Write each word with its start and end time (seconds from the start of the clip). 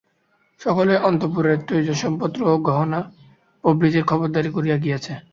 সকলেই 0.61 1.03
অন্তঃপুরের 1.03 1.57
তৈজসপত্র 1.67 2.39
ও 2.47 2.63
গহনা 2.67 2.99
প্রভৃতির 3.63 4.07
খবরদারি 4.09 4.49
করিতে 4.51 4.77
গিয়াছে। 4.83 5.13